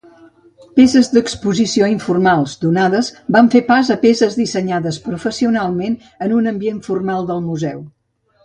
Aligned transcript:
Peces 0.77 1.09
d'exposició 1.17 1.89
informals, 1.91 2.55
donades 2.63 3.11
van 3.37 3.51
fer 3.57 3.63
pas 3.69 3.93
a 3.97 3.99
peces 4.07 4.39
dissenyades 4.43 4.99
professionalment 5.07 5.99
en 6.27 6.37
un 6.43 6.53
ambient 6.57 6.85
formal 6.89 7.31
de 7.33 7.41
museu. 7.51 7.89